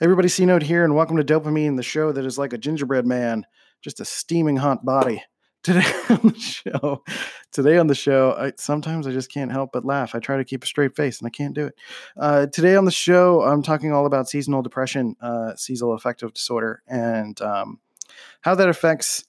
[0.00, 3.06] Everybody, C Note here, and welcome to DOPEamine, the show that is like a gingerbread
[3.06, 3.46] man,
[3.82, 5.22] just a steaming hot body.
[5.62, 7.04] Today on the show,
[7.52, 10.16] today on the show, I, sometimes I just can't help but laugh.
[10.16, 11.74] I try to keep a straight face, and I can't do it.
[12.16, 16.82] Uh, today on the show, I'm talking all about seasonal depression, uh, seasonal affective disorder,
[16.88, 17.78] and um,
[18.40, 19.22] how that affects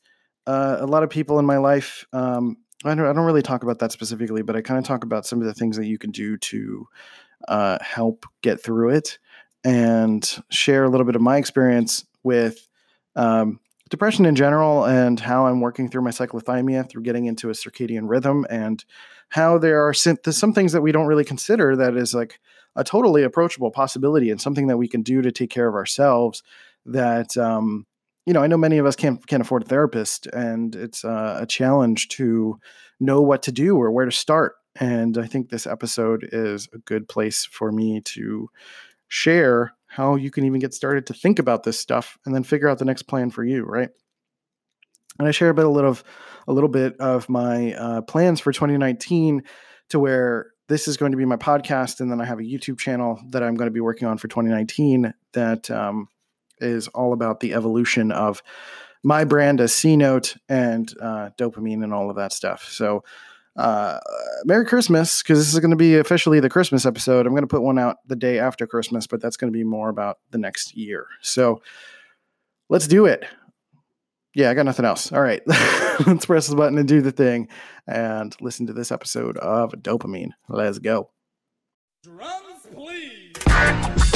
[0.47, 2.03] uh, a lot of people in my life.
[2.13, 5.03] Um, I don't, I don't really talk about that specifically, but I kind of talk
[5.03, 6.87] about some of the things that you can do to
[7.47, 9.19] uh, help get through it
[9.63, 12.67] and share a little bit of my experience with
[13.15, 17.53] um, depression in general and how I'm working through my cyclothymia through getting into a
[17.53, 18.83] circadian rhythm and
[19.29, 20.17] how there are some,
[20.53, 22.39] things that we don't really consider that is like
[22.75, 26.41] a totally approachable possibility and something that we can do to take care of ourselves
[26.85, 27.85] that um,
[28.25, 31.37] you know i know many of us can't can't afford a therapist and it's uh,
[31.39, 32.59] a challenge to
[32.99, 34.55] know what to do or where to start.
[34.75, 38.49] And i think this episode is a good place for me to
[39.07, 42.67] share how you can even get started to think about this stuff and then figure
[42.67, 43.89] out the next plan for you, right?
[45.19, 46.03] And I share a bit a little of,
[46.47, 49.43] a little bit of my uh, plans for 2019
[49.89, 52.79] to where this is going to be my podcast, and then I have a YouTube
[52.79, 56.07] channel that I'm going to be working on for 2019 that um,
[56.59, 58.41] is all about the evolution of
[59.03, 62.67] my brand as C Note and uh, DOPEamine and all of that stuff.
[62.71, 63.03] So
[63.55, 63.99] uh,
[64.45, 67.25] Merry Christmas, because this is going to be officially the Christmas episode.
[67.25, 69.63] I'm going to put one out the day after Christmas, but that's going to be
[69.63, 71.07] more about the next year.
[71.21, 71.61] So
[72.69, 73.25] let's do it.
[74.35, 75.11] Yeah, I got nothing else.
[75.11, 75.41] All right,
[76.07, 77.47] let's press the button and do the thing
[77.85, 80.31] and listen to this episode of DOPEamine.
[80.49, 81.11] Let's go.
[82.03, 84.13] Drums, please.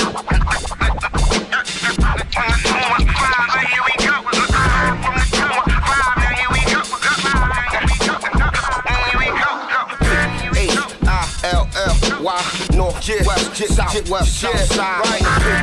[13.07, 15.21] Yeah, west, yeah, south, west, yeah, south side, right,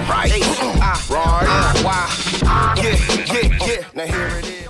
[0.09, 2.97] right, right, why, yeah,
[3.33, 3.87] yeah, yeah.
[3.95, 4.69] Now here it is.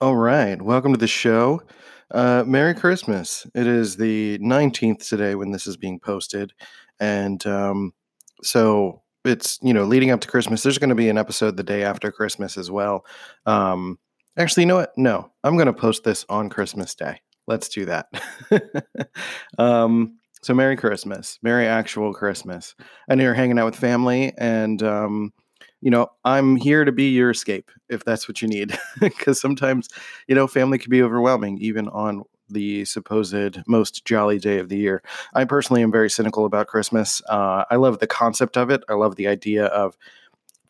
[0.00, 1.62] All right, welcome to the show.
[2.10, 3.46] Uh, Merry Christmas.
[3.54, 6.52] It is the 19th today when this is being posted.
[6.98, 7.94] And um,
[8.42, 10.64] so it's, you know, leading up to Christmas.
[10.64, 13.06] There's going to be an episode the day after Christmas as well.
[13.46, 14.00] Um,
[14.36, 14.98] actually, you know what?
[14.98, 17.20] No, I'm going to post this on Christmas Day.
[17.46, 18.06] Let's do that.
[19.58, 22.74] um, so Merry Christmas, Merry actual Christmas.
[23.08, 25.32] I know you're hanging out with family, and um,
[25.80, 28.78] you know I'm here to be your escape if that's what you need.
[29.00, 29.88] Because sometimes,
[30.26, 34.76] you know, family can be overwhelming, even on the supposed most jolly day of the
[34.76, 35.02] year.
[35.34, 37.22] I personally am very cynical about Christmas.
[37.28, 38.82] Uh, I love the concept of it.
[38.88, 39.96] I love the idea of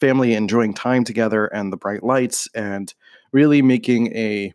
[0.00, 2.92] family enjoying time together and the bright lights and
[3.32, 4.52] really making a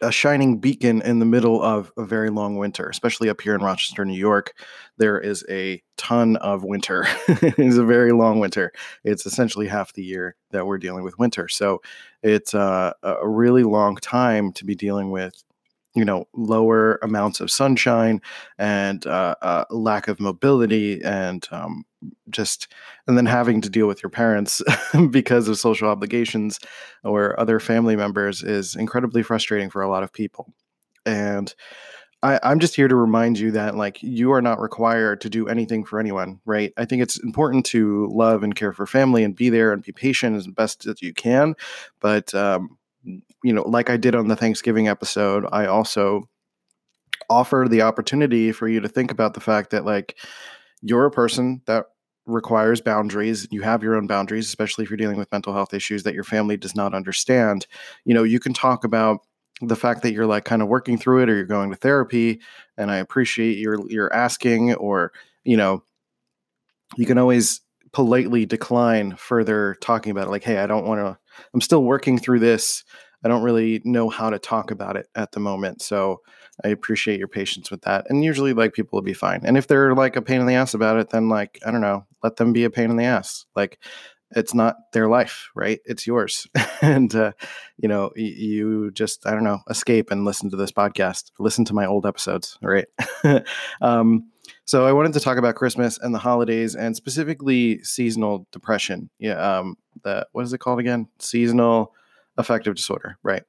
[0.00, 3.60] a shining beacon in the middle of a very long winter, especially up here in
[3.60, 4.52] Rochester, New York.
[4.96, 7.06] There is a ton of winter.
[7.28, 8.72] it's a very long winter.
[9.04, 11.48] It's essentially half the year that we're dealing with winter.
[11.48, 11.80] So
[12.22, 15.42] it's uh, a really long time to be dealing with
[15.98, 18.20] you know lower amounts of sunshine
[18.58, 21.84] and uh, uh, lack of mobility and um,
[22.30, 22.68] just
[23.06, 24.62] and then having to deal with your parents
[25.10, 26.60] because of social obligations
[27.04, 30.52] or other family members is incredibly frustrating for a lot of people.
[31.04, 31.54] And
[32.22, 35.48] I, i'm just here to remind you that like you are not required to do
[35.48, 36.72] anything for anyone right?
[36.76, 39.92] I think it's important to love and care for family and be there and be
[39.92, 41.54] patient as best as you can
[42.00, 42.77] but um,
[43.44, 46.28] you know like i did on the thanksgiving episode i also
[47.30, 50.16] offer the opportunity for you to think about the fact that like
[50.82, 51.86] you're a person that
[52.26, 56.02] requires boundaries you have your own boundaries especially if you're dealing with mental health issues
[56.02, 57.66] that your family does not understand.
[58.04, 59.20] You know you can talk about
[59.60, 62.40] the fact that you're like kind of working through it or you're going to therapy
[62.76, 65.12] and i appreciate your your asking or
[65.44, 65.82] you know
[66.96, 67.60] you can always
[67.92, 71.18] politely decline further talking about it like hey i don't want to
[71.54, 72.84] i'm still working through this
[73.24, 76.20] i don't really know how to talk about it at the moment so
[76.64, 78.06] I appreciate your patience with that.
[78.08, 79.42] And usually, like, people will be fine.
[79.44, 81.80] And if they're like a pain in the ass about it, then, like, I don't
[81.80, 83.46] know, let them be a pain in the ass.
[83.54, 83.78] Like,
[84.32, 85.80] it's not their life, right?
[85.84, 86.46] It's yours.
[86.82, 87.32] and, uh,
[87.78, 91.64] you know, y- you just, I don't know, escape and listen to this podcast, listen
[91.66, 92.86] to my old episodes, right?
[93.80, 94.28] um,
[94.68, 99.08] so I wanted to talk about Christmas and the holidays and specifically seasonal depression.
[99.18, 99.32] Yeah.
[99.40, 101.08] Um, the, what is it called again?
[101.18, 101.94] Seasonal
[102.36, 103.44] affective disorder, right?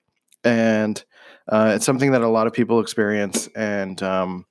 [0.46, 1.04] And
[1.50, 4.46] uh, it's something that a lot of people experience, and um,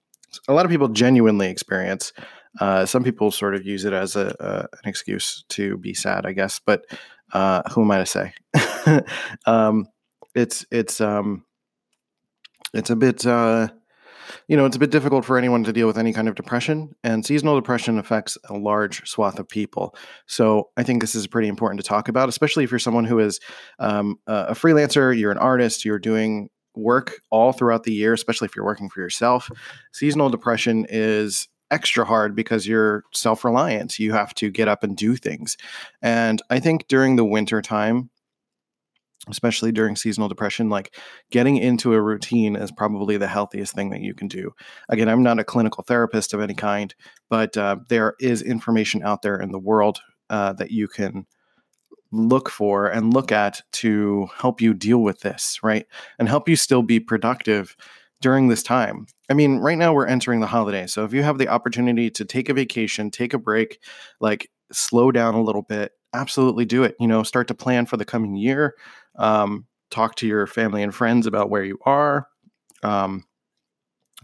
[0.46, 2.12] a lot of people genuinely experience.
[2.60, 6.32] Uh, some people sort of use it as a, an excuse to be sad, I
[6.32, 6.60] guess.
[6.66, 6.84] But
[7.32, 8.34] uh, who am I to say?
[9.46, 9.86] um,
[10.34, 11.46] it's it's um,
[12.74, 13.68] it's a bit uh,
[14.46, 16.94] you know, it's a bit difficult for anyone to deal with any kind of depression,
[17.04, 19.94] and seasonal depression affects a large swath of people.
[20.26, 23.19] So I think this is pretty important to talk about, especially if you're someone who
[23.19, 23.40] is
[23.78, 28.56] um, a freelancer, you're an artist, you're doing work all throughout the year, especially if
[28.56, 29.50] you're working for yourself.
[29.92, 33.98] Seasonal depression is extra hard because you're self reliant.
[33.98, 35.56] You have to get up and do things.
[36.02, 38.10] And I think during the winter time,
[39.28, 40.94] especially during seasonal depression, like
[41.30, 44.52] getting into a routine is probably the healthiest thing that you can do.
[44.88, 46.94] Again, I'm not a clinical therapist of any kind,
[47.28, 50.00] but uh, there is information out there in the world
[50.30, 51.26] uh, that you can
[52.10, 55.86] look for and look at to help you deal with this, right?
[56.18, 57.76] And help you still be productive
[58.20, 59.06] during this time.
[59.30, 60.92] I mean, right now we're entering the holidays.
[60.92, 63.78] So if you have the opportunity to take a vacation, take a break,
[64.20, 66.96] like slow down a little bit, absolutely do it.
[66.98, 68.74] You know, start to plan for the coming year.
[69.18, 72.28] Um, talk to your family and friends about where you are.
[72.82, 73.24] Um,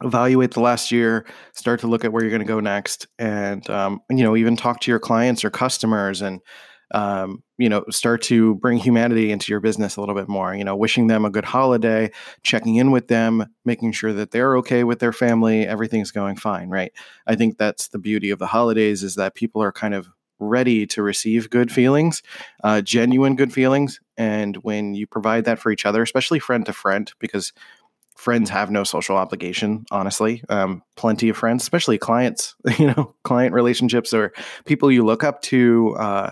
[0.03, 3.69] evaluate the last year start to look at where you're going to go next and
[3.71, 6.41] um, you know even talk to your clients or customers and
[6.95, 10.55] um, you know, start to bring humanity into your business a little bit more.
[10.55, 12.11] You know, wishing them a good holiday,
[12.43, 16.69] checking in with them, making sure that they're okay with their family, everything's going fine,
[16.69, 16.93] right?
[17.27, 20.09] I think that's the beauty of the holidays is that people are kind of
[20.39, 22.23] ready to receive good feelings,
[22.63, 26.73] uh, genuine good feelings, and when you provide that for each other, especially friend to
[26.73, 27.53] friend, because
[28.15, 33.53] friends have no social obligation honestly um, plenty of friends especially clients you know client
[33.53, 34.33] relationships or
[34.67, 36.31] people you look up to uh,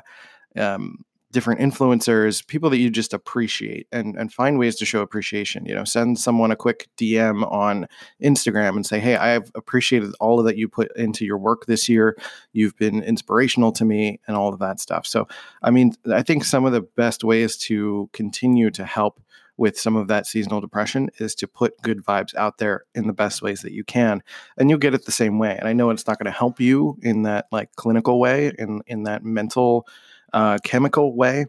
[0.56, 5.64] um, different influencers, people that you just appreciate and, and find ways to show appreciation.
[5.64, 7.88] You know, send someone a quick DM on
[8.22, 11.88] Instagram and say, Hey, I've appreciated all of that you put into your work this
[11.88, 12.16] year.
[12.52, 15.06] You've been inspirational to me and all of that stuff.
[15.06, 15.26] So,
[15.62, 19.20] I mean, I think some of the best ways to continue to help
[19.56, 23.12] with some of that seasonal depression is to put good vibes out there in the
[23.12, 24.22] best ways that you can
[24.56, 26.58] and you'll get it the same way and i know it's not going to help
[26.58, 29.86] you in that like clinical way in in that mental
[30.32, 31.46] uh, chemical way.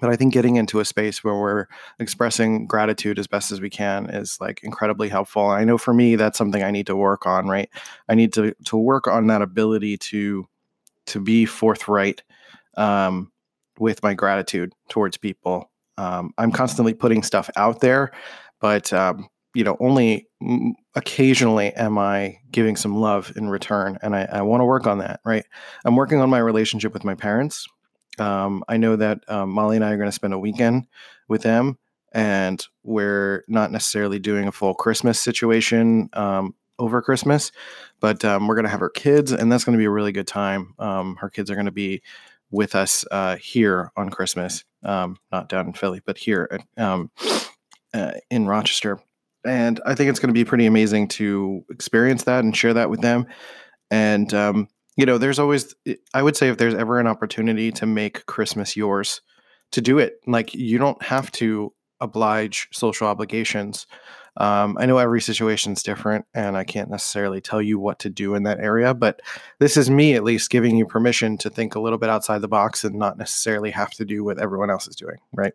[0.00, 1.66] But I think getting into a space where we're
[1.98, 5.46] expressing gratitude as best as we can is like incredibly helpful.
[5.46, 7.68] I know for me that's something I need to work on, right?
[8.08, 10.46] I need to to work on that ability to
[11.08, 12.22] to be forthright
[12.76, 13.30] um,
[13.78, 15.70] with my gratitude towards people.
[15.98, 18.12] Um, I'm constantly putting stuff out there,
[18.60, 20.28] but um, you know, only
[20.94, 24.98] occasionally am I giving some love in return, and I, I want to work on
[24.98, 25.20] that.
[25.24, 25.44] Right,
[25.84, 27.66] I'm working on my relationship with my parents.
[28.18, 30.86] Um, I know that um, Molly and I are going to spend a weekend
[31.28, 31.78] with them,
[32.12, 37.52] and we're not necessarily doing a full Christmas situation um, over Christmas,
[38.00, 40.12] but um, we're going to have her kids, and that's going to be a really
[40.12, 40.74] good time.
[40.78, 42.02] Um, her kids are going to be
[42.50, 47.06] with us uh, here on Christmas, um, not down in Philly, but here uh,
[48.30, 49.00] in Rochester
[49.44, 52.90] and I think it's going to be pretty amazing to experience that and share that
[52.90, 53.26] with them.
[53.90, 55.74] And um, you know, there's always
[56.14, 59.20] I would say if there's ever an opportunity to make Christmas yours,
[59.72, 60.20] to do it.
[60.26, 63.86] Like you don't have to oblige social obligations.
[64.38, 68.10] Um, I know every situation is different, and I can't necessarily tell you what to
[68.10, 69.20] do in that area, but
[69.58, 72.48] this is me at least giving you permission to think a little bit outside the
[72.48, 75.52] box and not necessarily have to do what everyone else is doing, right?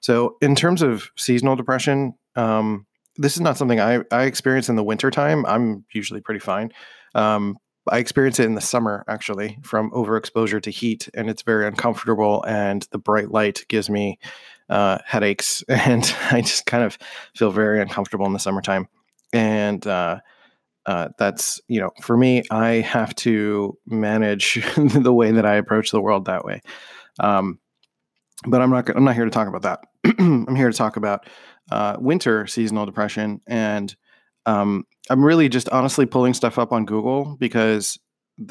[0.00, 4.76] So, in terms of seasonal depression, um, this is not something I, I experience in
[4.76, 5.44] the wintertime.
[5.46, 6.72] I'm usually pretty fine.
[7.14, 7.58] Um,
[7.90, 12.42] I experience it in the summer actually from overexposure to heat, and it's very uncomfortable.
[12.44, 14.18] And the bright light gives me
[14.70, 16.98] uh, headaches, and I just kind of
[17.36, 18.88] feel very uncomfortable in the summertime.
[19.32, 20.20] And uh,
[20.86, 25.90] uh, that's you know, for me, I have to manage the way that I approach
[25.90, 26.62] the world that way.
[27.20, 27.58] Um,
[28.46, 28.88] but I'm not.
[28.90, 29.80] I'm not here to talk about that.
[30.18, 31.26] I'm here to talk about
[31.70, 33.94] uh, winter seasonal depression, and
[34.46, 37.98] um, I'm really just honestly pulling stuff up on Google because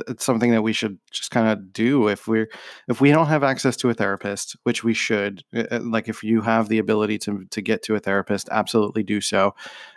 [0.08, 2.50] it's something that we should just kind of do if we're
[2.88, 6.24] if we don't have access to a therapist which we should uh, uh, like if
[6.24, 9.54] you have the ability to to get to a therapist absolutely do so.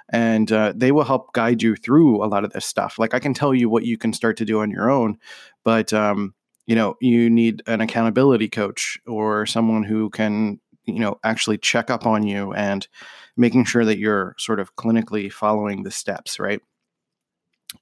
[0.09, 2.99] And uh, they will help guide you through a lot of this stuff.
[2.99, 5.19] Like i can tell you what you can start to do on your own
[5.65, 6.35] but um,
[6.67, 11.91] you know you need an accountability coach or someone who can you know actually check
[11.91, 12.89] up on you and
[13.37, 16.61] making sure that you're sort of clinically following the steps right?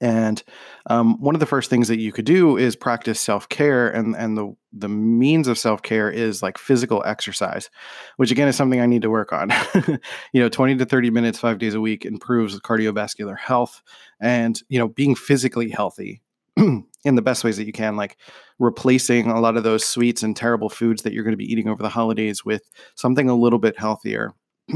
[0.00, 0.42] And
[0.86, 4.36] um, one of the first things that you could do is practice self-care and and
[4.36, 7.70] the the means of self-care is like physical exercise
[8.16, 9.52] which again is something i need to work on.
[10.32, 13.82] You know 20 to 30 minutes five days a week improves cardiovascular health
[14.20, 16.22] and you know being physically healthy
[17.04, 18.16] in the best ways that you can, like
[18.58, 21.68] replacing a lot of those sweets and terrible foods that you're going to be eating
[21.68, 22.62] over the holidays with
[22.94, 24.32] something a little bit healthier.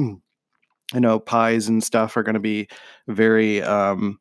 [0.94, 2.68] I know pies and stuff are going to be
[3.08, 4.18] very, um,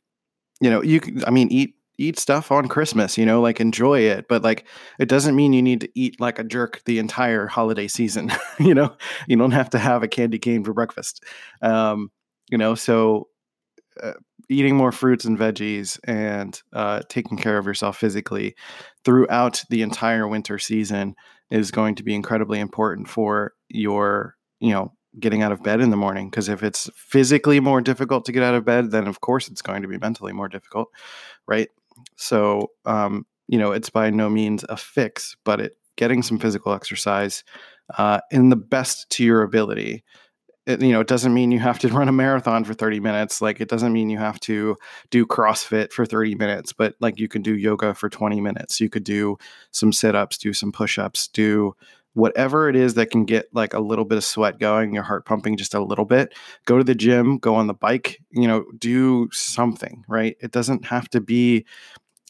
[0.60, 1.02] you know, you.
[1.26, 4.68] I mean, eat eat stuff on Christmas, you know, like enjoy it, but like
[5.00, 8.32] it doesn't mean you need to eat like a jerk the entire holiday season.
[8.60, 8.96] you know,
[9.28, 11.24] you don't have to have a candy cane for breakfast.
[11.62, 12.12] Um,
[12.50, 13.28] you know, so
[14.02, 14.14] uh,
[14.50, 18.56] eating more fruits and veggies and uh, taking care of yourself physically
[19.04, 21.16] throughout the entire winter season
[21.50, 25.90] is going to be incredibly important for your, you know, getting out of bed in
[25.90, 26.30] the morning.
[26.30, 29.62] Because if it's physically more difficult to get out of bed, then of course it's
[29.62, 30.90] going to be mentally more difficult,
[31.48, 31.70] right?
[32.16, 36.74] So, um, you know, it's by no means a fix, but it getting some physical
[36.74, 37.44] exercise
[37.98, 40.04] uh, in the best to your ability
[40.68, 43.42] it, you know, it doesn't mean you have to run a marathon for 30 minutes.
[43.42, 44.76] Like it doesn't mean you have to
[45.10, 48.80] do CrossFit for 30 minutes, but like you can do yoga for 20 minutes.
[48.80, 49.38] You could do
[49.72, 51.74] some sit ups, do some push ups, do
[52.14, 55.26] whatever it is that can get like a little bit of sweat going, your heart
[55.26, 56.34] pumping just a little bit.
[56.66, 60.36] Go to the gym, go on the bike, you know, do something, right?
[60.42, 61.66] It doesn't have to be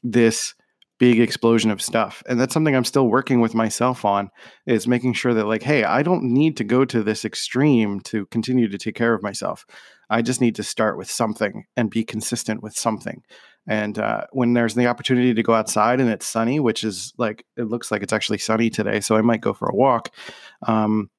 [0.03, 0.53] this
[0.99, 2.23] big explosion of stuff.
[2.27, 4.29] And that's something i'm still working with myself on
[4.65, 8.25] is making sure that like hey i don't need to go to this extreme to
[8.27, 9.65] continue to take care of myself.
[10.09, 13.23] I just need to start with something and be consistent with something.
[13.67, 17.45] And uh, when there's the opportunity to go outside and it's sunny which is like
[17.57, 20.09] it looks like it's actually sunny today so i might go for a walk
[20.65, 21.09] um,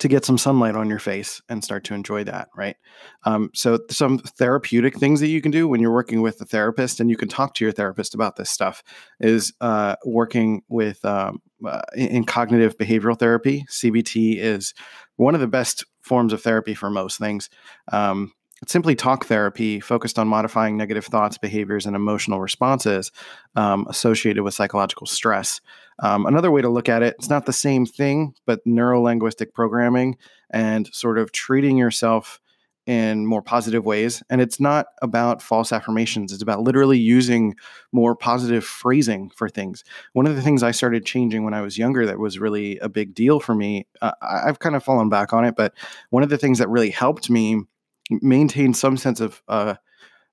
[0.00, 2.76] to get some sunlight on your face and start to enjoy that, right?
[3.24, 7.00] Um, so, some therapeutic things that you can do when you're working with a therapist,
[7.00, 8.82] and you can talk to your therapist about this stuff,
[9.20, 13.64] is uh, working with um, uh, in cognitive behavioral therapy.
[13.70, 14.74] CBT is
[15.16, 17.48] one of the best forms of therapy for most things.
[17.92, 18.32] Um,
[18.66, 23.10] simply talk therapy focused on modifying negative thoughts, behaviors, and emotional responses
[23.56, 25.60] um, associated with psychological stress.
[26.00, 29.54] Um, another way to look at it, it's not the same thing, but neuro linguistic
[29.54, 30.16] programming
[30.50, 32.40] and sort of treating yourself
[32.86, 34.22] in more positive ways.
[34.28, 37.54] And it's not about false affirmations, it's about literally using
[37.92, 39.84] more positive phrasing for things.
[40.12, 42.88] One of the things I started changing when I was younger that was really a
[42.88, 45.72] big deal for me, uh, I've kind of fallen back on it, but
[46.10, 47.62] one of the things that really helped me
[48.10, 49.74] maintain some sense of, uh,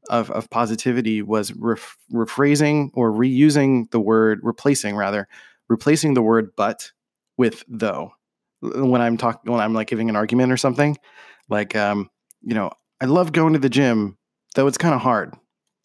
[0.09, 5.27] of, of positivity was ref- rephrasing or reusing the word, replacing rather,
[5.69, 6.91] replacing the word but
[7.37, 8.13] with though.
[8.61, 10.97] When I'm talking, when I'm like giving an argument or something,
[11.49, 12.09] like, um,
[12.43, 14.17] you know, I love going to the gym,
[14.55, 15.33] though it's kind of hard.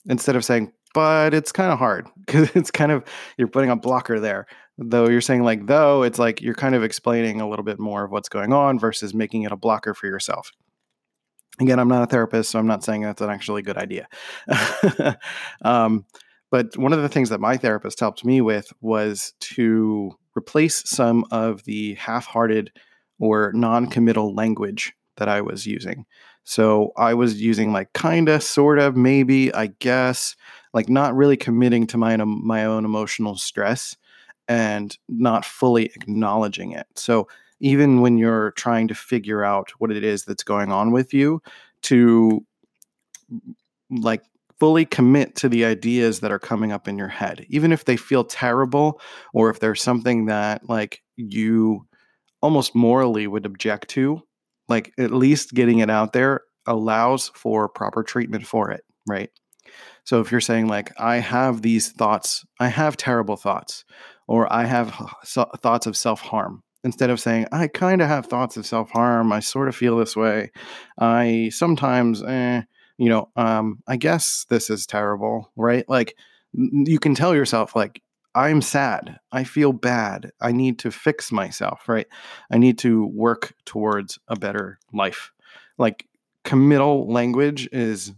[0.09, 3.05] Instead of saying, but it's kind of hard because it's kind of,
[3.38, 4.47] you're putting a blocker there.
[4.78, 8.05] Though you're saying like, though, it's like you're kind of explaining a little bit more
[8.05, 10.52] of what's going on versus making it a blocker for yourself.
[11.60, 14.08] Again, I'm not a therapist, so I'm not saying that's an actually good idea.
[15.62, 16.04] um,
[16.50, 21.25] but one of the things that my therapist helped me with was to replace some
[21.30, 22.70] of the half hearted
[23.18, 26.04] or non committal language that I was using.
[26.44, 30.36] So I was using like kinda, sort of, maybe, I guess,
[30.75, 33.96] like not really committing to my my own emotional stress
[34.46, 36.86] and not fully acknowledging it.
[36.94, 37.28] So
[37.60, 41.40] even when you're trying to figure out what it is that's going on with you,
[41.82, 42.44] to
[43.90, 44.22] like
[44.58, 47.96] fully commit to the ideas that are coming up in your head, even if they
[47.96, 49.00] feel terrible
[49.34, 51.86] or if there's something that like you
[52.42, 54.22] almost morally would object to,
[54.68, 59.30] like at least getting it out there allows for proper treatment for it, right?
[60.04, 63.84] So if you're saying like I have these thoughts, I have terrible thoughts
[64.26, 64.94] or I have
[65.25, 69.68] thoughts of self-harm, instead of saying I kind of have thoughts of self-harm, I sort
[69.68, 70.50] of feel this way.
[70.99, 72.62] I sometimes eh,
[72.99, 75.88] you know, um, I guess this is terrible, right?
[75.88, 76.16] Like
[76.52, 78.02] you can tell yourself, like,
[78.35, 79.18] I'm sad.
[79.33, 80.30] I feel bad.
[80.40, 82.06] I need to fix myself, right?
[82.50, 85.33] I need to work towards a better life.
[85.78, 86.06] Like
[86.45, 88.12] committal language is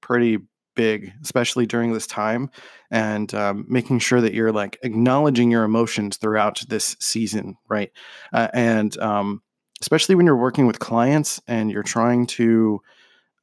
[0.00, 0.38] pretty
[0.76, 2.50] big, especially during this time,
[2.90, 7.90] and um, making sure that you're like acknowledging your emotions throughout this season, right?
[8.32, 9.42] Uh, and um,
[9.80, 12.80] especially when you're working with clients and you're trying to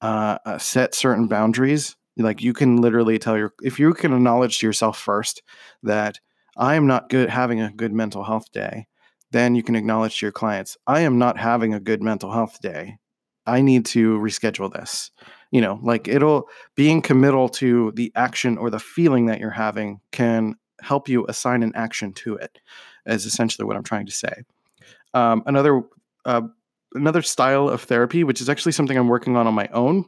[0.01, 1.95] uh, uh, set certain boundaries.
[2.17, 5.41] Like you can literally tell your if you can acknowledge to yourself first
[5.81, 6.19] that
[6.57, 8.87] I am not good having a good mental health day,
[9.31, 12.59] then you can acknowledge to your clients I am not having a good mental health
[12.61, 12.97] day.
[13.45, 15.11] I need to reschedule this.
[15.53, 20.01] You know, like it'll being committal to the action or the feeling that you're having
[20.11, 22.59] can help you assign an action to it.
[23.05, 24.33] Is essentially what I'm trying to say.
[25.13, 25.83] Um, another
[26.25, 26.41] uh,
[26.95, 30.05] another style of therapy, which is actually something I'm working on on my own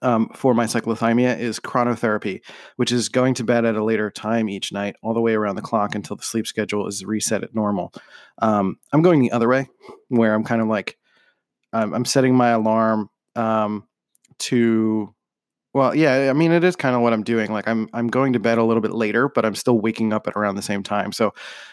[0.00, 2.40] um, for my cyclothymia, is chronotherapy,
[2.76, 5.54] which is going to bed at a later time each night, all the way around
[5.54, 7.92] the clock until the sleep schedule is reset at normal.
[8.38, 9.68] Um, I'm going the other way,
[10.08, 10.98] where I'm kind of like
[11.72, 13.86] I'm, I'm setting my alarm um,
[14.42, 15.14] to
[15.74, 17.50] well, yeah, I mean it is kind of what I'm doing.
[17.50, 20.26] Like I'm I'm going to bed a little bit later, but I'm still waking up
[20.28, 21.12] at around the same time.
[21.12, 21.32] So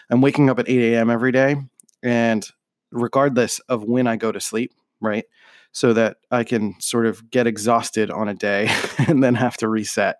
[0.09, 1.09] I'm waking up at 8 a.m.
[1.09, 1.57] every day,
[2.01, 2.47] and
[2.91, 5.25] regardless of when I go to sleep, right?
[5.71, 8.69] So that I can sort of get exhausted on a day
[9.07, 10.15] and then have to reset.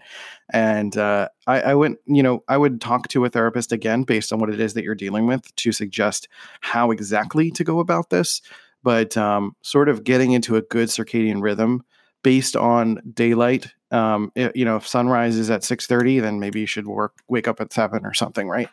[0.52, 4.32] And uh, I, I went, you know, I would talk to a therapist again based
[4.32, 6.28] on what it is that you're dealing with to suggest
[6.62, 8.42] how exactly to go about this.
[8.84, 11.84] But um, sort of getting into a good circadian rhythm
[12.24, 13.68] based on daylight.
[13.92, 17.18] Um, it, you know, if sunrise is at six thirty, then maybe you should work
[17.28, 18.70] wake up at seven or something, right?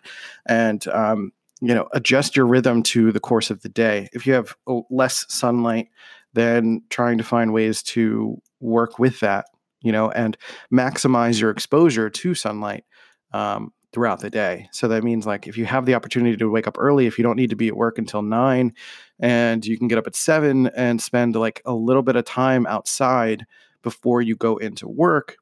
[0.47, 4.09] And um, you know, adjust your rhythm to the course of the day.
[4.13, 4.57] If you have
[4.91, 5.89] less sunlight,
[6.35, 9.47] then trying to find ways to work with that,
[9.81, 10.37] you know, and
[10.73, 12.85] maximize your exposure to sunlight.
[13.33, 14.69] Um, throughout the day.
[14.73, 17.23] So that means like if you have the opportunity to wake up early, if you
[17.23, 18.75] don't need to be at work until nine
[19.19, 22.67] and you can get up at seven and spend like a little bit of time
[22.67, 23.47] outside
[23.83, 25.37] before you go into work.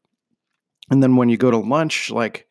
[0.88, 2.48] And then when you go to lunch, like,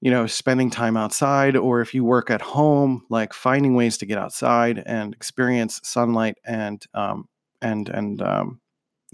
[0.00, 4.06] you know, spending time outside, or if you work at home, like finding ways to
[4.06, 7.28] get outside and experience sunlight and, um,
[7.60, 8.60] and, and, um,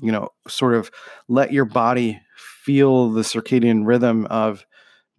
[0.01, 0.91] you know, sort of
[1.29, 2.19] let your body
[2.65, 4.65] feel the circadian rhythm of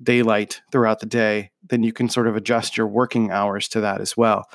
[0.01, 4.01] daylight throughout the day, then you can sort of adjust your working hours to that
[4.01, 4.45] as well.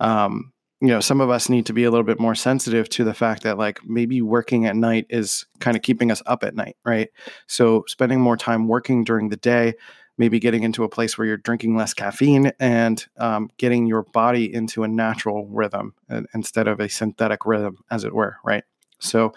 [0.00, 3.04] Um, you know, some of us need to be a little bit more sensitive to
[3.04, 6.54] the fact that like maybe working at night is kind of keeping us up at
[6.54, 7.08] night, right?
[7.46, 9.74] So spending more time working during the day,
[10.18, 14.52] maybe getting into a place where you're drinking less caffeine and um, getting your body
[14.52, 18.64] into a natural rhythm uh, instead of a synthetic rhythm, as it were, right?
[19.00, 19.32] So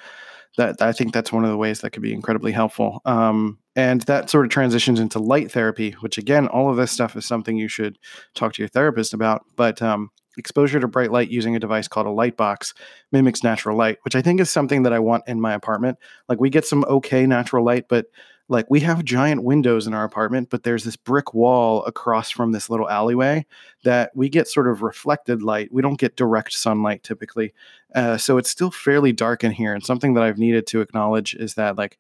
[0.58, 3.02] that I think that's one of the ways that could be incredibly helpful.
[3.06, 7.16] Um, and that sort of transitions into light therapy, which again, all of this stuff
[7.16, 8.00] is something you should
[8.34, 9.46] talk to your therapist about.
[9.56, 12.74] But um, exposure to bright light using a device called a light box
[13.12, 16.00] mimics natural light, which I think is something that I want in my apartment.
[16.28, 18.08] Like we get some okay natural light, but
[18.50, 22.54] like we have giant windows in our apartment, but there's this brick wall across from
[22.54, 23.46] this little alleyway
[23.84, 25.72] that we get sort of reflected light.
[25.72, 27.54] We don't get direct sunlight typically.
[27.94, 29.74] Uh, so it's still fairly dark in here.
[29.74, 32.00] And something that I've needed to acknowledge is that like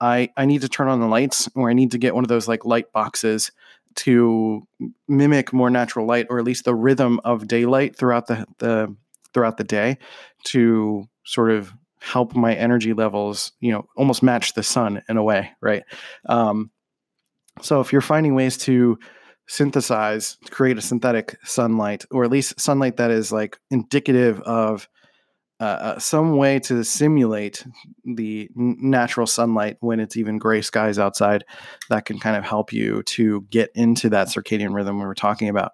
[0.00, 2.28] I I need to turn on the lights or I need to get one of
[2.28, 3.52] those like light boxes
[3.96, 4.66] to
[5.06, 8.94] mimic more natural light or at least the rhythm of daylight throughout the the
[9.32, 9.98] throughout the day
[10.44, 15.22] to sort of help my energy levels, you know, almost match the sun in a
[15.22, 15.84] way, right?
[16.26, 16.70] Um,
[17.62, 18.98] so if you're finding ways to
[19.46, 24.88] synthesize, create a synthetic sunlight, or at least sunlight that is like indicative of
[25.60, 27.64] uh, some way to simulate
[28.04, 31.44] the natural sunlight when it's even gray skies outside
[31.88, 35.48] that can kind of help you to get into that circadian rhythm we were talking
[35.48, 35.72] about.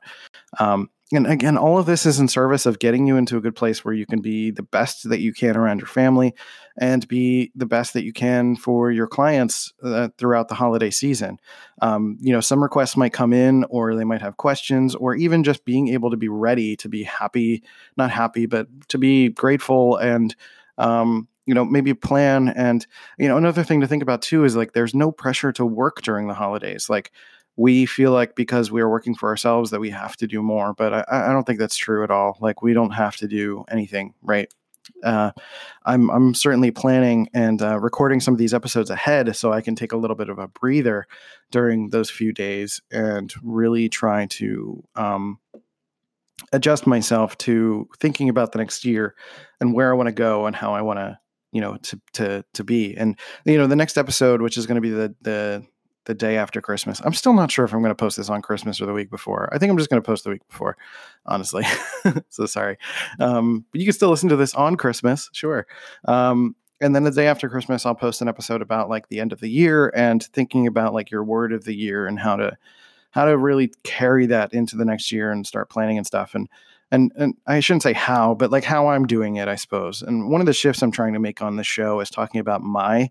[0.59, 3.57] Um, and again, all of this is in service of getting you into a good
[3.57, 6.35] place where you can be the best that you can around your family
[6.79, 11.41] and be the best that you can for your clients uh, throughout the holiday season.
[11.83, 15.43] Um, you know, some requests might come in, or they might have questions, or even
[15.43, 17.65] just being able to be ready to be happy,
[17.97, 20.37] not happy, but to be grateful and,
[20.79, 22.49] um, you know, maybe plan.
[22.49, 22.87] And,
[23.19, 26.03] you know, another thing to think about too is like there's no pressure to work
[26.03, 26.89] during the holidays.
[26.89, 27.11] Like,
[27.61, 30.73] we feel like because we are working for ourselves that we have to do more
[30.73, 32.39] but I, I, don't think that's true at all.
[32.41, 34.53] Like we don't have to do anything right?
[35.05, 35.33] Uh,
[35.85, 39.75] I'm, I'm certainly planning and uh, recording some of these episodes ahead so I can
[39.75, 41.07] take a little bit of a breather
[41.51, 45.39] during those few days and really try to um,
[46.53, 49.15] adjust myself to thinking about the next year
[49.61, 51.19] and where I want to go and how I want to
[51.53, 52.97] you know to to to be.
[52.97, 55.67] And you know the next episode which is going to be the the
[56.11, 57.01] the day after Christmas.
[57.05, 59.11] I'm still not sure if I'm going to post this on Christmas or the week
[59.11, 59.49] before.
[59.53, 60.77] I think I'm just going to post the week before,
[61.25, 61.65] honestly.
[62.31, 62.79] so sorry.
[63.21, 65.69] Um, but you can still listen to this on Christmas, sure.
[66.07, 69.33] Um, and then the day after Christmas, I'll post an episode about like the end
[69.33, 72.59] of the year and thinking about like your word of the year and how to
[73.13, 76.35] how to really carry that into the next year and start planning and stuff.
[76.35, 76.49] And
[76.91, 80.03] and and I shouldn't say how, but like how I'm doing it, I suppose.
[80.03, 82.63] And one of the shifts I'm trying to make on the show is talking about
[82.63, 83.11] my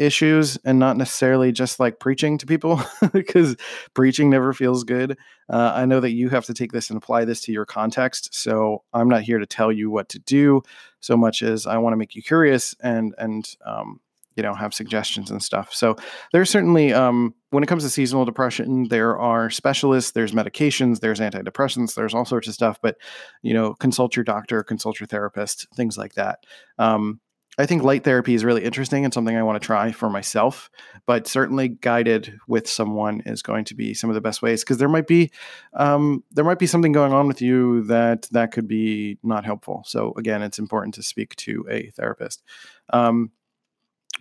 [0.00, 2.80] issues and not necessarily just like preaching to people
[3.12, 3.56] because
[3.94, 5.16] preaching never feels good.
[5.48, 8.34] Uh, I know that you have to take this and apply this to your context.
[8.34, 10.62] So I'm not here to tell you what to do
[11.00, 14.00] so much as I want to make you curious and, and, um,
[14.36, 15.74] you know, have suggestions and stuff.
[15.74, 15.96] So
[16.32, 21.20] there's certainly, um, when it comes to seasonal depression, there are specialists, there's medications, there's
[21.20, 22.78] antidepressants, there's all sorts of stuff.
[22.80, 22.96] But
[23.42, 26.44] you know, consult your doctor, consult your therapist, things like that.
[26.78, 27.20] Um,
[27.60, 30.70] I think light therapy is really interesting and something I want to try for myself,
[31.06, 34.78] but certainly guided with someone is going to be some of the best ways because
[34.78, 35.30] there might be
[35.74, 39.82] um, there might be something going on with you that that could be not helpful.
[39.86, 42.42] So again, it's important to speak to a therapist.
[42.90, 43.30] Um,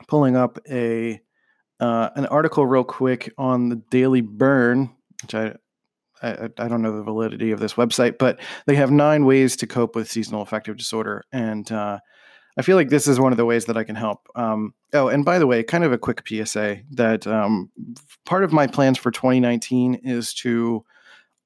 [0.08, 1.22] pulling up a
[1.80, 5.56] uh, an article real quick on the Daily Burn, which I
[6.22, 9.68] I, I, don't know the validity of this website, but they have nine ways to
[9.68, 12.00] cope with seasonal affective disorder, and uh,
[12.60, 14.28] I feel like this is one of the ways that I can help.
[14.36, 17.72] Um, oh, and by the way, kind of a quick PSA that um,
[18.26, 20.84] part of my plans for 2019 is to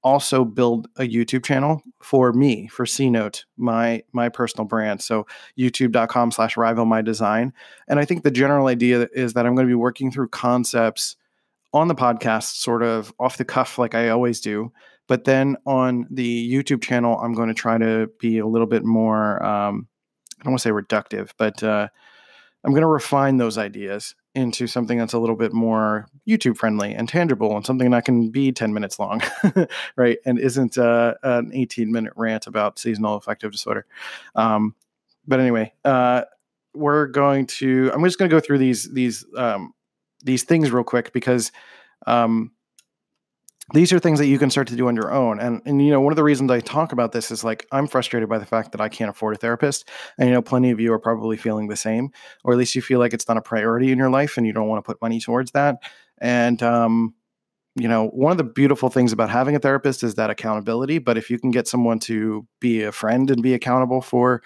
[0.03, 5.03] also build a YouTube channel for me for C Note, my my personal brand.
[5.03, 7.53] So youtube.com slash rival my design.
[7.87, 11.15] And I think the general idea is that I'm going to be working through concepts
[11.73, 14.71] on the podcast, sort of off the cuff, like I always do.
[15.07, 18.83] But then on the YouTube channel, I'm going to try to be a little bit
[18.83, 19.87] more um,
[20.43, 21.87] I don't want to say reductive, but uh,
[22.65, 26.93] I'm going to refine those ideas into something that's a little bit more YouTube friendly
[26.93, 29.21] and tangible and something that can be 10 minutes long,
[29.95, 30.17] right?
[30.25, 33.85] And isn't uh, an 18 minute rant about seasonal affective disorder.
[34.35, 34.75] Um,
[35.25, 36.23] but anyway, uh,
[36.73, 39.73] we're going to, I'm just going to go through these, these, um,
[40.25, 41.53] these things real quick because
[42.05, 42.51] um,
[43.71, 45.39] these are things that you can start to do on your own.
[45.39, 47.87] And and you know, one of the reasons I talk about this is like I'm
[47.87, 49.89] frustrated by the fact that I can't afford a therapist.
[50.17, 52.11] And you know, plenty of you are probably feeling the same,
[52.43, 54.53] or at least you feel like it's not a priority in your life and you
[54.53, 55.77] don't want to put money towards that.
[56.19, 57.13] And um,
[57.75, 60.99] you know, one of the beautiful things about having a therapist is that accountability.
[60.99, 64.43] But if you can get someone to be a friend and be accountable for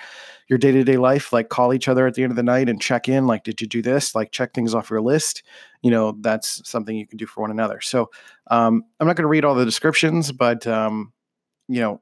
[0.48, 2.70] your day to day life, like call each other at the end of the night
[2.70, 4.16] and check in, like, did you do this?
[4.16, 5.44] Like, check things off your list.
[5.82, 7.82] You know, that's something you can do for one another.
[7.82, 8.10] So
[8.50, 11.12] um, I'm not going to read all the descriptions, but, um,
[11.68, 12.02] you know,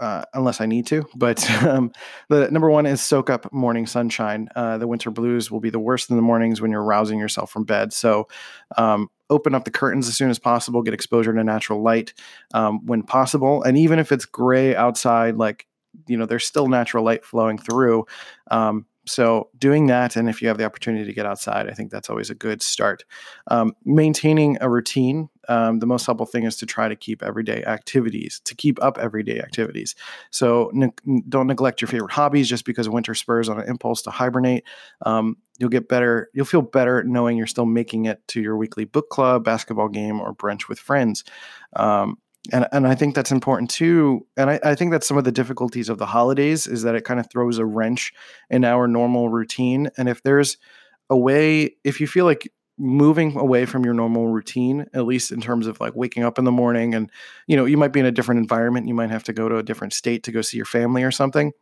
[0.00, 1.04] uh, unless I need to.
[1.14, 1.92] But um,
[2.28, 4.48] the number one is soak up morning sunshine.
[4.54, 7.50] Uh, the winter blues will be the worst in the mornings when you're rousing yourself
[7.50, 7.92] from bed.
[7.92, 8.28] So
[8.76, 12.14] um, open up the curtains as soon as possible, get exposure to natural light
[12.54, 13.62] um, when possible.
[13.62, 15.66] And even if it's gray outside, like,
[16.06, 18.06] you know, there's still natural light flowing through.
[18.50, 21.90] Um, so doing that, and if you have the opportunity to get outside, I think
[21.90, 23.04] that's always a good start.
[23.50, 25.28] Um, maintaining a routine.
[25.48, 28.98] Um, the most helpful thing is to try to keep everyday activities, to keep up
[28.98, 29.94] everyday activities.
[30.30, 34.10] So ne- don't neglect your favorite hobbies just because winter spurs on an impulse to
[34.10, 34.64] hibernate.
[35.04, 36.30] Um, you'll get better.
[36.34, 40.20] You'll feel better knowing you're still making it to your weekly book club, basketball game,
[40.20, 41.24] or brunch with friends.
[41.74, 42.18] Um,
[42.52, 44.26] and and I think that's important too.
[44.36, 47.04] And I, I think that's some of the difficulties of the holidays is that it
[47.04, 48.12] kind of throws a wrench
[48.50, 49.90] in our normal routine.
[49.98, 50.56] And if there's
[51.10, 55.40] a way, if you feel like moving away from your normal routine, at least in
[55.40, 57.10] terms of like waking up in the morning and
[57.46, 59.56] you know, you might be in a different environment, you might have to go to
[59.56, 61.52] a different state to go see your family or something.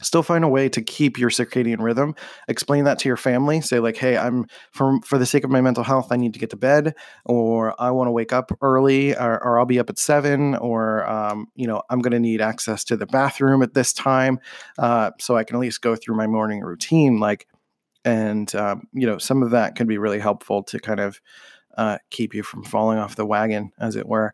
[0.00, 2.14] Still find a way to keep your circadian rhythm.
[2.46, 3.60] Explain that to your family.
[3.60, 6.38] Say like hey i'm for for the sake of my mental health i need to
[6.38, 9.90] get to bed or i want to wake up early or, or, i'll be up
[9.90, 13.74] at seven or um, you know i'm going to need access to the bathroom at
[13.74, 14.38] this time
[14.78, 17.18] uh, so i can at least go through my morning routine.
[17.18, 17.48] Like
[18.08, 21.20] and um, you know some of that can be really helpful to kind of
[21.76, 24.32] uh, keep you from falling off the wagon as it were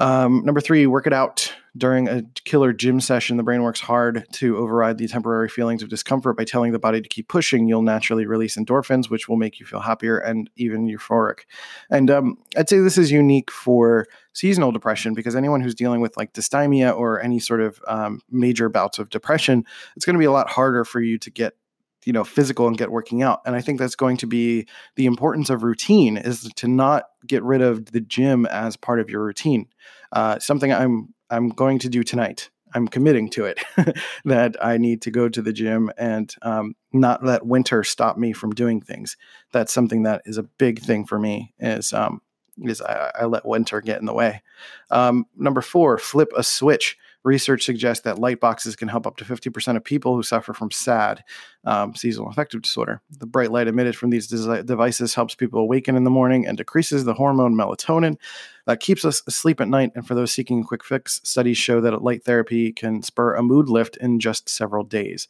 [0.00, 1.52] um, number three, work it out.
[1.76, 5.88] During a killer gym session, the brain works hard to override the temporary feelings of
[5.88, 7.68] discomfort by telling the body to keep pushing.
[7.68, 11.40] You'll naturally release endorphins, which will make you feel happier and even euphoric.
[11.88, 16.16] And um, I'd say this is unique for seasonal depression because anyone who's dealing with
[16.16, 20.24] like dysthymia or any sort of um, major bouts of depression, it's going to be
[20.24, 21.54] a lot harder for you to get
[22.04, 25.06] you know physical and get working out and i think that's going to be the
[25.06, 29.24] importance of routine is to not get rid of the gym as part of your
[29.24, 29.66] routine.
[30.12, 33.62] Uh, something i'm i'm going to do tonight i'm committing to it
[34.24, 38.32] that i need to go to the gym and um, not let winter stop me
[38.32, 39.16] from doing things.
[39.52, 42.20] That's something that is a big thing for me is um,
[42.62, 44.42] is I, I let winter get in the way.
[44.90, 49.24] Um, number four flip a switch Research suggests that light boxes can help up to
[49.24, 51.22] 50% of people who suffer from SAD,
[51.64, 53.02] um, seasonal affective disorder.
[53.10, 57.04] The bright light emitted from these devices helps people awaken in the morning and decreases
[57.04, 58.16] the hormone melatonin
[58.66, 59.92] that keeps us asleep at night.
[59.94, 63.42] And for those seeking a quick fix, studies show that light therapy can spur a
[63.42, 65.28] mood lift in just several days.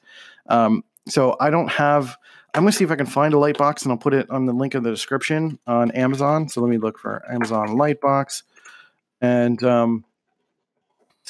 [0.48, 2.16] Um, so I don't have.
[2.54, 4.46] I'm gonna see if I can find a light box and I'll put it on
[4.46, 6.48] the link in the description on Amazon.
[6.48, 8.42] So let me look for Amazon light box,
[9.20, 10.04] and um,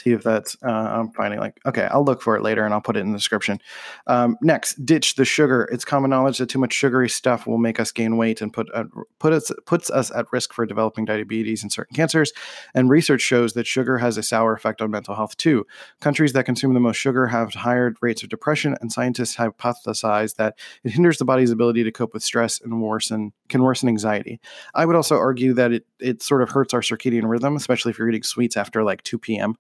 [0.03, 2.81] see if that's uh, i'm finding like okay i'll look for it later and i'll
[2.81, 3.61] put it in the description.
[4.07, 5.69] Um, next ditch the sugar.
[5.71, 8.69] It's common knowledge that too much sugary stuff will make us gain weight and put
[8.75, 8.85] uh,
[9.19, 12.33] put us puts us at risk for developing diabetes and certain cancers.
[12.75, 15.67] And research shows that sugar has a sour effect on mental health too.
[16.01, 20.59] Countries that consume the most sugar have higher rates of depression and scientists hypothesize that
[20.85, 24.41] it hinders the body's ability to cope with stress and worsen can worsen anxiety.
[24.75, 27.99] I would also argue that it it sort of hurts our circadian rhythm especially if
[27.99, 29.57] you're eating sweets after like 2 p.m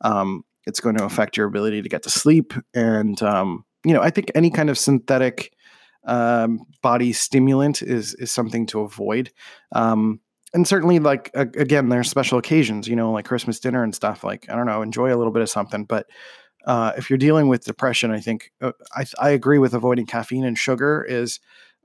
[0.00, 2.54] um, it's going to affect your ability to get to sleep.
[2.72, 5.52] And, um, you know, I think any kind of synthetic
[6.06, 9.30] um, body stimulant is, is something to avoid.
[9.72, 10.20] Um,
[10.52, 14.48] and certainly like again, there's special occasions, you know, like Christmas dinner and stuff like,
[14.48, 16.06] I don't know, enjoy a little bit of something, but,
[16.66, 20.44] uh, if you're dealing with depression, I think uh, I, I agree with avoiding caffeine
[20.44, 21.40] and sugar is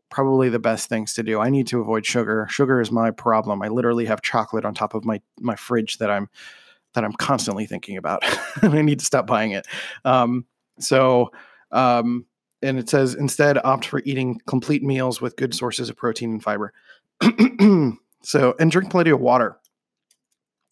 [0.10, 1.40] probably the best things to do.
[1.40, 2.48] I need to avoid sugar.
[2.50, 3.62] Sugar is my problem.
[3.62, 6.30] I literally have chocolate on top of my my fridge that I'm
[6.94, 8.24] that I'm constantly thinking about.
[8.62, 9.68] I need to stop buying it.
[10.06, 10.46] Um,
[10.80, 11.32] so,
[11.72, 12.26] um,
[12.62, 16.44] and it says instead opt for eating complete meals with good sources of protein and
[16.44, 16.74] fiber.
[18.24, 19.58] so, and drink plenty of water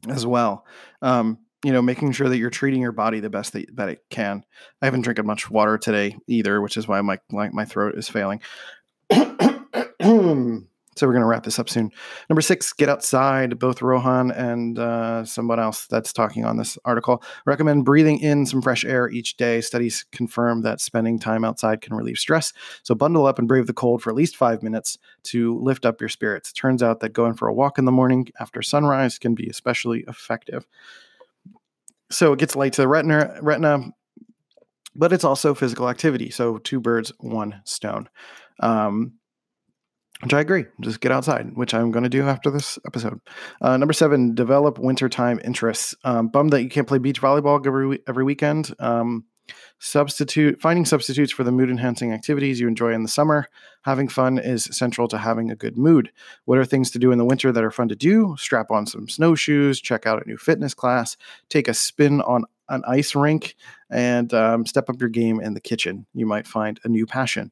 [0.10, 0.66] as well.
[1.02, 4.04] Um, you know, making sure that you're treating your body the best that, that it
[4.10, 4.44] can.
[4.82, 8.08] I haven't drinking much water today either, which is why my my, my throat is
[8.08, 8.42] failing.
[10.98, 11.92] So we're going to wrap this up soon.
[12.30, 13.60] Number six, get outside.
[13.60, 18.62] Both Rohan and uh, someone else that's talking on this article recommend breathing in some
[18.62, 19.62] fresh air each day.
[19.62, 22.54] Studies confirm that spending time outside can relieve stress.
[22.84, 26.02] So bundle up and brave the cold for at least five minutes to lift up
[26.02, 26.50] your spirits.
[26.50, 29.48] It turns out that going for a walk in the morning after sunrise can be
[29.48, 30.66] especially effective.
[32.10, 33.92] So it gets light to the retina, retina,
[34.96, 36.32] but it's also physical activity.
[36.32, 38.10] So two birds, one stone.
[38.60, 39.14] Um,
[40.24, 40.66] which I agree.
[40.82, 43.20] Just get outside, which I'm going to do after this episode.
[43.62, 45.96] Uh, number seven, develop wintertime interests.
[46.04, 48.74] Um, bummed that you can't play beach volleyball every every weekend.
[48.80, 49.26] Um,
[49.80, 53.48] substitute finding substitutes for the mood enhancing activities you enjoy in the summer.
[53.84, 56.12] Having fun is central to having a good mood.
[56.46, 58.36] What are things to do in the winter that are fun to do?
[58.38, 61.16] Strap on some snowshoes, check out a new fitness class,
[61.50, 63.56] take a spin on an ice rink,
[63.90, 66.06] and um, step up your game in the kitchen.
[66.14, 67.52] You might find a new passion.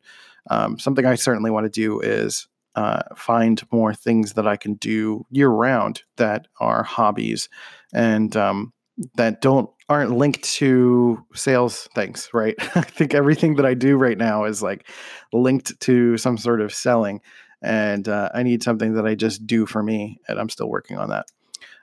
[0.49, 4.75] Um, something I certainly want to do is uh, find more things that I can
[4.75, 7.49] do year round that are hobbies
[7.93, 8.73] and um,
[9.15, 12.55] that don't aren't linked to sales things, right?
[12.75, 14.87] I think everything that I do right now is like
[15.31, 17.21] linked to some sort of selling,
[17.61, 20.97] and uh, I need something that I just do for me, and I'm still working
[20.97, 21.25] on that.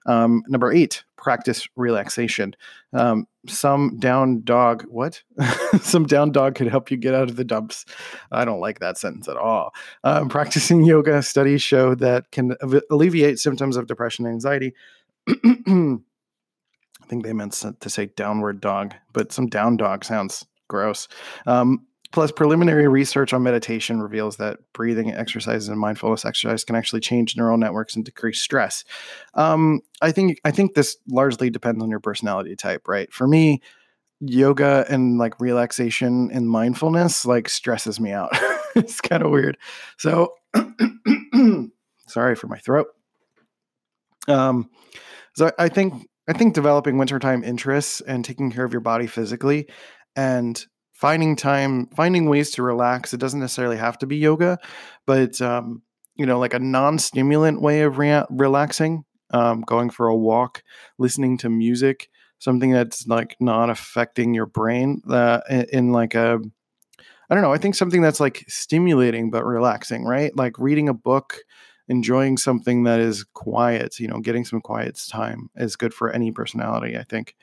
[0.06, 2.54] Um, number eight, practice relaxation.
[2.92, 5.22] Um, some down dog, what?
[5.80, 7.84] some down dog could help you get out of the dumps.
[8.30, 9.72] I don't like that sentence at all.
[10.04, 12.54] Um, practicing yoga studies show that can
[12.90, 14.74] alleviate symptoms of depression and anxiety.
[15.28, 21.08] I think they meant to say downward dog, but some down dog sounds gross.
[21.46, 27.00] Um, Plus, preliminary research on meditation reveals that breathing exercises and mindfulness exercise can actually
[27.00, 28.84] change neural networks and decrease stress.
[29.34, 33.12] Um, I think I think this largely depends on your personality type, right?
[33.12, 33.62] For me,
[34.20, 38.30] yoga and like relaxation and mindfulness like stresses me out.
[38.76, 39.58] it's kind of weird.
[39.98, 40.34] So,
[42.06, 42.88] sorry for my throat.
[44.28, 44.70] Um,
[45.34, 49.68] so I think I think developing wintertime interests and taking care of your body physically
[50.14, 50.64] and
[51.02, 53.12] finding time, finding ways to relax.
[53.12, 54.60] It doesn't necessarily have to be yoga,
[55.04, 55.82] but um,
[56.14, 60.62] you know, like a non-stimulant way of re- relaxing, um, going for a walk,
[60.98, 65.02] listening to music, something that's like not affecting your brain.
[65.10, 66.38] Uh, in, in like a,
[67.28, 67.52] I don't know.
[67.52, 70.30] I think something that's like stimulating but relaxing, right?
[70.36, 71.38] Like reading a book,
[71.88, 73.98] enjoying something that is quiet.
[73.98, 76.96] You know, getting some quiet time is good for any personality.
[76.96, 77.34] I think.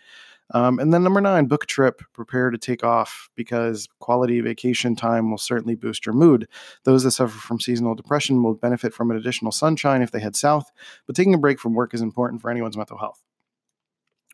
[0.51, 4.95] Um, and then number nine, book a trip, prepare to take off because quality vacation
[4.95, 6.47] time will certainly boost your mood.
[6.85, 10.35] Those that suffer from seasonal depression will benefit from an additional sunshine if they head
[10.35, 10.71] south,
[11.05, 13.21] but taking a break from work is important for anyone's mental health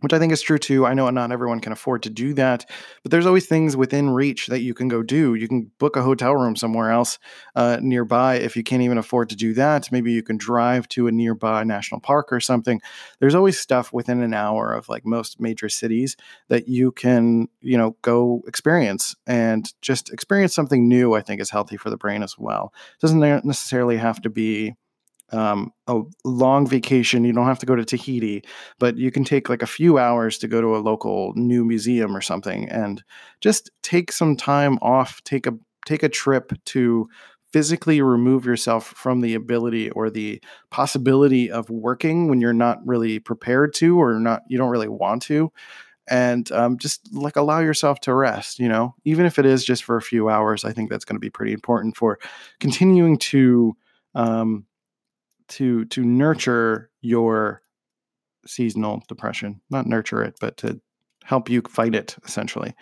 [0.06, 0.86] which I think is true too.
[0.86, 2.70] I know not everyone can afford to do that,
[3.02, 5.34] but there's always things within reach that you can go do.
[5.34, 7.18] You can book a hotel room somewhere else
[7.56, 9.92] uh, nearby if you can't even afford to do that.
[9.92, 12.82] Maybe you can drive to a nearby national park or something.
[13.20, 16.16] There's always stuff within an hour of like most major cities
[16.50, 21.16] that you can, you know, go experience and just experience something new.
[21.16, 22.72] I think is healthy for the brain as well.
[22.94, 24.76] It doesn't necessarily have to be
[25.32, 27.24] um, a long vacation.
[27.24, 28.44] You don't have to go to Tahiti,
[28.80, 32.16] but you can take like a few hours to go to a local new museum
[32.16, 33.04] or something, and
[33.42, 35.22] just take some time off.
[35.24, 35.54] Take a
[35.86, 37.10] take a trip to
[37.52, 43.18] physically remove yourself from the ability or the possibility of working when you're not really
[43.18, 45.50] prepared to or not you don't really want to
[46.08, 48.60] and um, just like allow yourself to rest.
[48.60, 51.16] You know, even if it is just for a few hours, I think that's going
[51.16, 52.20] to be pretty important for
[52.60, 53.76] continuing to
[54.14, 54.66] um,
[55.50, 57.62] to to nurture your
[58.46, 59.62] seasonal depression.
[59.70, 60.80] Not nurture it, but to
[61.24, 62.74] help you fight it essentially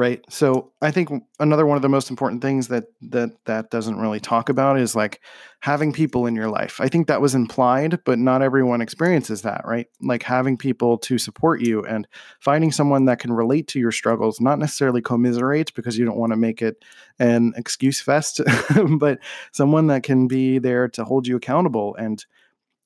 [0.00, 3.98] right so i think another one of the most important things that that that doesn't
[3.98, 5.20] really talk about is like
[5.60, 6.80] having people in your life.
[6.80, 9.86] I think that was implied but not everyone experiences that right?
[10.00, 12.08] Like having people to support you and
[12.40, 16.32] finding someone that can relate to your struggles not necessarily commiserate because you don't want
[16.32, 16.82] to make it
[17.18, 18.40] an excuse fest
[18.98, 19.18] but
[19.52, 22.24] someone that can be there to hold you accountable and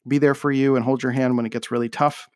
[0.06, 2.28] be there for you and hold your hand when it gets really tough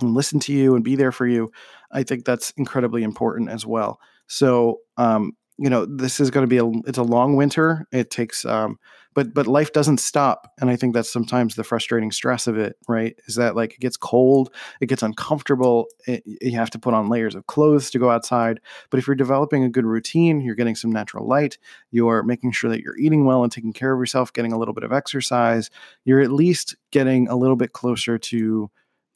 [0.00, 1.52] and listen to you and be there for you,
[1.92, 4.00] I think that's incredibly important as well.
[4.26, 7.86] So, um, you know, this is going to be a it's a long winter.
[7.92, 8.78] It takes, um,
[9.14, 12.76] but but life doesn't stop, and I think that's sometimes the frustrating stress of it.
[12.88, 13.14] Right?
[13.26, 15.86] Is that like it gets cold, it gets uncomfortable.
[16.06, 18.60] It, you have to put on layers of clothes to go outside.
[18.90, 21.58] But if you're developing a good routine, you're getting some natural light.
[21.90, 24.74] You're making sure that you're eating well and taking care of yourself, getting a little
[24.74, 25.70] bit of exercise.
[26.04, 28.70] You're at least getting a little bit closer to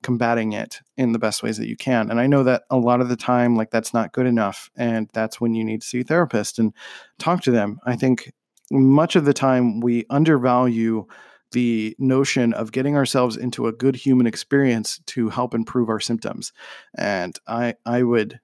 [0.06, 2.12] combating it in the best ways that you can.
[2.12, 4.70] And I know that a lot of the time, like that's not good enough.
[4.76, 6.72] And that's when you need to see a therapist and
[7.18, 7.80] talk to them.
[7.84, 8.32] I think
[8.70, 11.06] much of the time we undervalue
[11.50, 16.52] the notion of getting ourselves into a good human experience to help improve our symptoms.
[16.96, 18.38] And I, I would,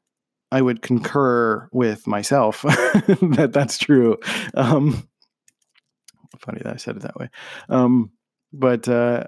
[0.50, 4.16] I would concur with myself that that's true.
[4.54, 5.08] Um,
[6.40, 7.30] funny that I said it that way.
[7.68, 8.10] Um,
[8.52, 9.26] but uh,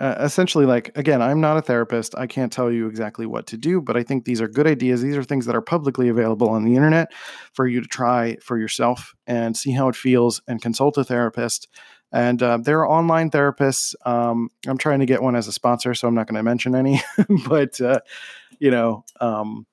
[0.00, 2.14] uh, essentially like again i'm not a therapist.
[2.16, 5.02] I can't tell you exactly what to do but i think these are good ideas.
[5.02, 7.12] These are things that are publicly available on the internet
[7.52, 11.68] for you to try for yourself and see how it feels and consult a therapist.
[12.10, 13.94] And uh, there are online therapists.
[14.06, 16.74] Um, i'm trying to get one as a sponsor so i'm not going to mention
[16.74, 17.00] any
[17.48, 18.00] but uh,
[18.58, 19.66] you know um,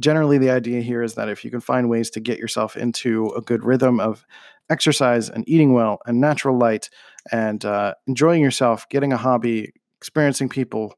[0.00, 3.28] generally the idea here is that if you can find ways to get yourself into
[3.36, 4.24] a good rhythm of
[4.70, 6.88] exercise and eating well and natural light
[7.30, 10.94] and uh, enjoying yourself, getting a hobby, experiencing people,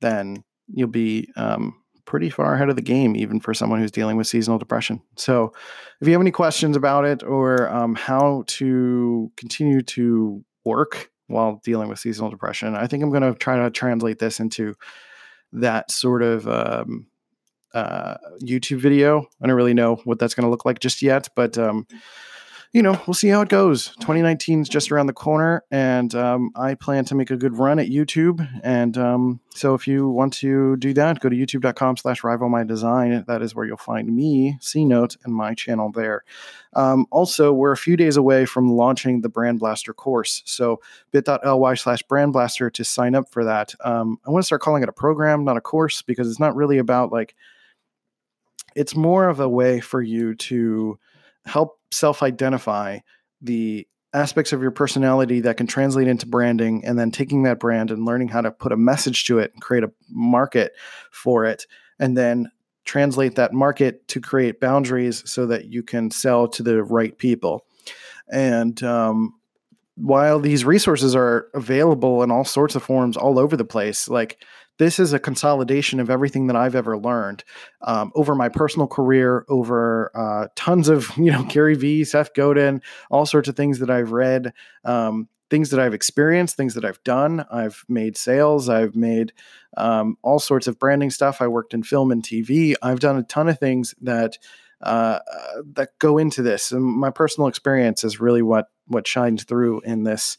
[0.00, 4.16] then you'll be um, pretty far ahead of the game, even for someone who's dealing
[4.16, 5.02] with seasonal depression.
[5.16, 5.52] So,
[6.00, 11.60] if you have any questions about it or um, how to continue to work while
[11.64, 14.74] dealing with seasonal depression, I think I'm going to try to translate this into
[15.52, 17.06] that sort of um,
[17.74, 19.26] uh, YouTube video.
[19.42, 21.86] I don't really know what that's going to look like just yet, but um,
[22.72, 23.88] you know, we'll see how it goes.
[24.00, 27.78] 2019 is just around the corner, and um, I plan to make a good run
[27.78, 28.46] at YouTube.
[28.62, 33.24] And um, so, if you want to do that, go to youtube.com/slash rival my design.
[33.26, 36.24] That is where you'll find me, C Note, and my channel there.
[36.74, 40.42] Um, also, we're a few days away from launching the Brand Blaster course.
[40.44, 40.80] So,
[41.12, 43.74] bit.ly/slash Brand Blaster to sign up for that.
[43.84, 46.56] Um, I want to start calling it a program, not a course, because it's not
[46.56, 47.34] really about like.
[48.74, 50.98] It's more of a way for you to
[51.46, 52.98] help self identify
[53.40, 57.90] the aspects of your personality that can translate into branding and then taking that brand
[57.90, 60.72] and learning how to put a message to it and create a market
[61.10, 61.66] for it
[61.98, 62.50] and then
[62.84, 67.66] translate that market to create boundaries so that you can sell to the right people.
[68.32, 69.34] And um,
[69.96, 74.42] while these resources are available in all sorts of forms all over the place like
[74.78, 77.44] this is a consolidation of everything that I've ever learned
[77.82, 82.82] um, over my personal career, over uh, tons of you know Gary Vee, Seth Godin,
[83.10, 84.52] all sorts of things that I've read,
[84.84, 87.44] um, things that I've experienced, things that I've done.
[87.50, 89.32] I've made sales, I've made
[89.76, 91.40] um, all sorts of branding stuff.
[91.40, 92.74] I worked in film and TV.
[92.82, 94.38] I've done a ton of things that
[94.82, 95.20] uh,
[95.74, 96.72] that go into this.
[96.72, 100.38] And my personal experience is really what what shines through in this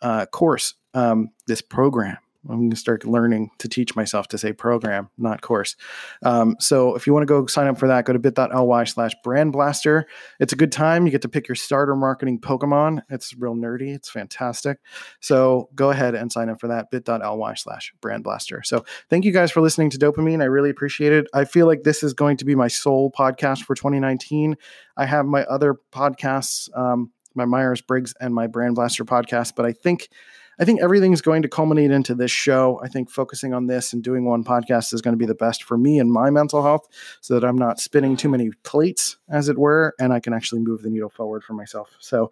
[0.00, 2.18] uh, course, um, this program.
[2.48, 5.76] I'm going to start learning to teach myself to say program, not course.
[6.24, 9.12] Um, so if you want to go sign up for that, go to bit.ly slash
[9.22, 10.06] brand blaster.
[10.40, 11.06] It's a good time.
[11.06, 13.02] You get to pick your starter marketing Pokemon.
[13.10, 13.94] It's real nerdy.
[13.94, 14.78] It's fantastic.
[15.20, 18.62] So go ahead and sign up for that bit.ly slash brand blaster.
[18.64, 20.42] So thank you guys for listening to DOPEamine.
[20.42, 21.26] I really appreciate it.
[21.32, 24.56] I feel like this is going to be my sole podcast for 2019.
[24.96, 29.64] I have my other podcasts, um, my Myers Briggs and my Brand Blaster podcast, but
[29.64, 30.08] I think
[30.58, 32.80] I think everything's going to culminate into this show.
[32.82, 35.64] I think focusing on this and doing one podcast is going to be the best
[35.64, 36.88] for me and my mental health
[37.20, 40.60] so that I'm not spinning too many plates, as it were, and I can actually
[40.60, 41.96] move the needle forward for myself.
[41.98, 42.30] So,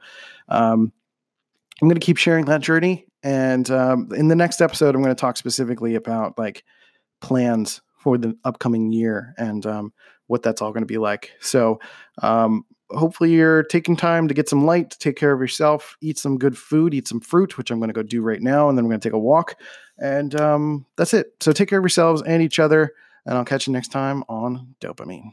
[0.48, 0.92] um,
[1.80, 3.06] I'm going to keep sharing that journey.
[3.22, 6.64] And um, in the next episode, I'm going to talk specifically about like
[7.20, 9.92] plans for the upcoming year and um,
[10.26, 11.32] what that's all going to be like.
[11.40, 11.80] So,
[12.22, 16.18] um, hopefully you're taking time to get some light, to take care of yourself, eat
[16.18, 18.76] some good food, eat some fruit, which I'm going to go do right now, and
[18.76, 19.56] then I'm going to take a walk.
[19.98, 21.34] And um, that's it.
[21.40, 22.92] So take care of yourselves and each other.
[23.26, 25.32] And I'll catch you next time on DOPEamine.